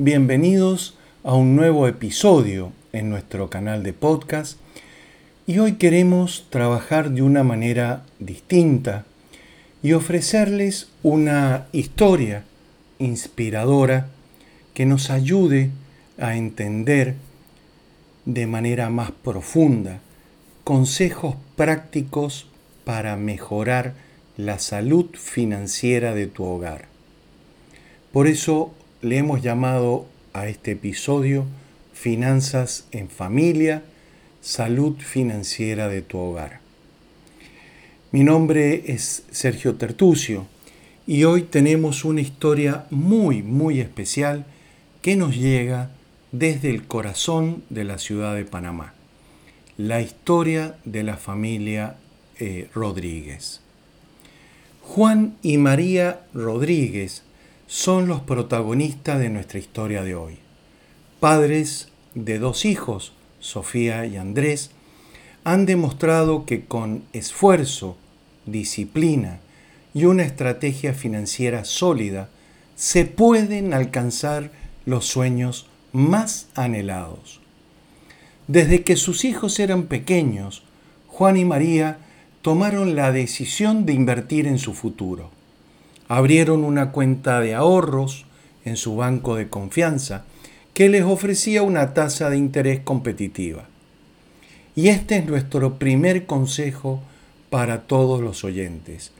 [0.00, 0.94] Bienvenidos
[1.24, 4.56] a un nuevo episodio en nuestro canal de podcast
[5.44, 9.06] y hoy queremos trabajar de una manera distinta
[9.82, 12.44] y ofrecerles una historia
[13.00, 14.06] inspiradora
[14.72, 15.72] que nos ayude
[16.16, 17.16] a entender
[18.24, 19.98] de manera más profunda
[20.62, 22.46] consejos prácticos
[22.84, 23.94] para mejorar
[24.36, 26.86] la salud financiera de tu hogar.
[28.12, 28.72] Por eso
[29.02, 31.44] le hemos llamado a este episodio
[31.92, 33.82] Finanzas en familia,
[34.40, 36.60] salud financiera de tu hogar.
[38.12, 40.46] Mi nombre es Sergio Tertucio
[41.06, 44.46] y hoy tenemos una historia muy, muy especial
[45.02, 45.90] que nos llega
[46.30, 48.94] desde el corazón de la ciudad de Panamá.
[49.76, 51.96] La historia de la familia
[52.38, 53.60] eh, Rodríguez.
[54.82, 57.22] Juan y María Rodríguez
[57.68, 60.38] son los protagonistas de nuestra historia de hoy.
[61.20, 64.70] Padres de dos hijos, Sofía y Andrés,
[65.44, 67.98] han demostrado que con esfuerzo,
[68.46, 69.40] disciplina
[69.92, 72.30] y una estrategia financiera sólida
[72.74, 74.50] se pueden alcanzar
[74.86, 77.42] los sueños más anhelados.
[78.46, 80.62] Desde que sus hijos eran pequeños,
[81.06, 81.98] Juan y María
[82.40, 85.37] tomaron la decisión de invertir en su futuro
[86.08, 88.24] abrieron una cuenta de ahorros
[88.64, 90.24] en su banco de confianza
[90.72, 93.68] que les ofrecía una tasa de interés competitiva.
[94.74, 97.02] Y este es nuestro primer consejo
[97.50, 99.12] para todos los oyentes.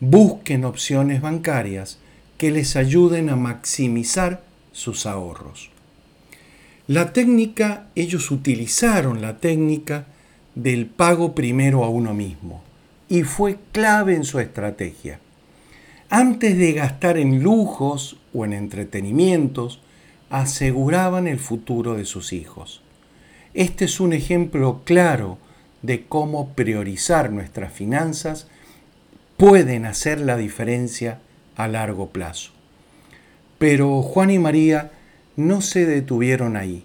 [0.00, 1.98] Busquen opciones bancarias
[2.38, 5.70] que les ayuden a maximizar sus ahorros.
[6.86, 10.06] La técnica, ellos utilizaron la técnica
[10.54, 12.62] del pago primero a uno mismo
[13.08, 15.20] y fue clave en su estrategia
[16.10, 19.80] antes de gastar en lujos o en entretenimientos,
[20.28, 22.82] aseguraban el futuro de sus hijos.
[23.54, 25.38] Este es un ejemplo claro
[25.82, 28.48] de cómo priorizar nuestras finanzas
[29.36, 31.20] pueden hacer la diferencia
[31.56, 32.50] a largo plazo.
[33.58, 34.90] Pero Juan y María
[35.36, 36.84] no se detuvieron ahí.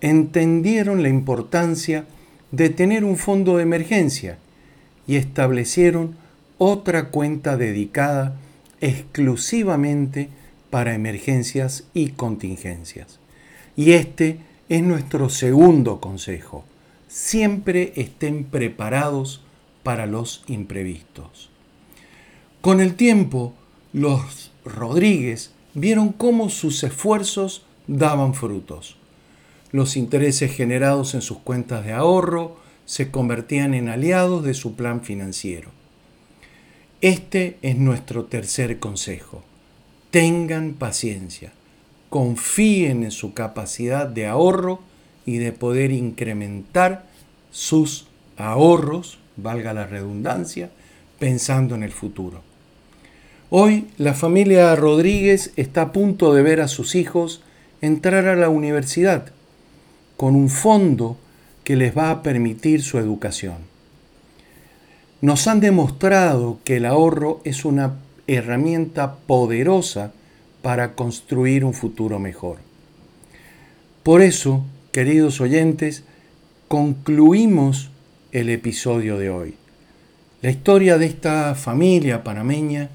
[0.00, 2.06] Entendieron la importancia
[2.50, 4.38] de tener un fondo de emergencia
[5.06, 6.16] y establecieron
[6.58, 8.36] otra cuenta dedicada
[8.84, 10.28] exclusivamente
[10.68, 13.18] para emergencias y contingencias.
[13.76, 16.66] Y este es nuestro segundo consejo.
[17.08, 19.40] Siempre estén preparados
[19.82, 21.48] para los imprevistos.
[22.60, 23.54] Con el tiempo,
[23.94, 28.98] los Rodríguez vieron cómo sus esfuerzos daban frutos.
[29.72, 35.00] Los intereses generados en sus cuentas de ahorro se convertían en aliados de su plan
[35.00, 35.70] financiero.
[37.04, 39.42] Este es nuestro tercer consejo.
[40.10, 41.52] Tengan paciencia,
[42.08, 44.80] confíen en su capacidad de ahorro
[45.26, 47.04] y de poder incrementar
[47.50, 48.06] sus
[48.38, 50.70] ahorros, valga la redundancia,
[51.18, 52.40] pensando en el futuro.
[53.50, 57.42] Hoy la familia Rodríguez está a punto de ver a sus hijos
[57.82, 59.26] entrar a la universidad
[60.16, 61.18] con un fondo
[61.64, 63.73] que les va a permitir su educación
[65.24, 67.94] nos han demostrado que el ahorro es una
[68.26, 70.12] herramienta poderosa
[70.60, 72.58] para construir un futuro mejor.
[74.02, 76.04] Por eso, queridos oyentes,
[76.68, 77.88] concluimos
[78.32, 79.54] el episodio de hoy.
[80.42, 82.90] La historia de esta familia panameña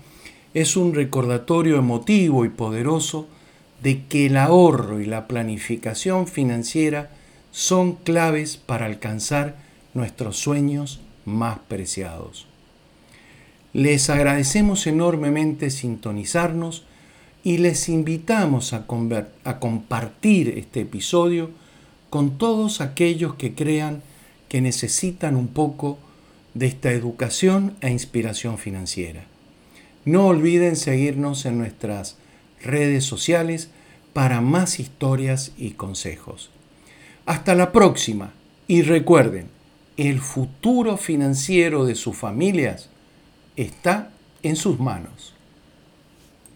[0.53, 3.27] es un recordatorio emotivo y poderoso
[3.81, 7.09] de que el ahorro y la planificación financiera
[7.49, 9.55] son claves para alcanzar
[9.95, 12.47] nuestros sueños más preciados.
[13.73, 16.83] Les agradecemos enormemente sintonizarnos
[17.43, 18.85] y les invitamos a,
[19.43, 21.51] a, compartir este episodio
[22.09, 24.01] con todos aquellos que crean
[24.49, 25.99] que necesitan un poco
[26.53, 29.23] de esta educación e inspiración financiera.
[30.05, 32.17] No olviden seguirnos en nuestras
[32.61, 33.69] redes sociales
[34.13, 36.49] para más historias y consejos.
[37.25, 38.33] Hasta la próxima
[38.67, 39.47] y recuerden,
[39.99, 42.89] el futuro financiero de sus familias
[43.57, 44.11] está
[44.43, 45.33] en sus manos.